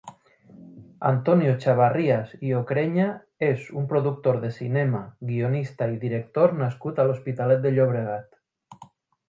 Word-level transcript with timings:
Antonio 1.09 1.51
Chavarrías 1.63 2.31
i 2.47 2.53
Ocreña 2.61 3.05
és 3.49 3.69
un 3.81 3.85
productor 3.93 4.41
de 4.47 4.51
cinema, 4.57 5.03
guionista 5.33 5.91
i 5.97 6.01
director 6.07 6.57
nascut 6.65 7.03
a 7.05 7.09
l'Hospitalet 7.11 7.65
de 7.69 7.77
Llobregat. 7.77 8.85